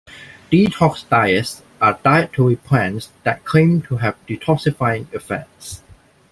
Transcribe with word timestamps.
Detox 0.51 1.07
diets 1.07 1.61
are 1.79 1.99
dietary 2.03 2.55
plans 2.55 3.11
that 3.23 3.45
claim 3.45 3.83
to 3.83 3.97
have 3.97 4.15
detoxifying 4.25 5.05
effects. 5.13 5.83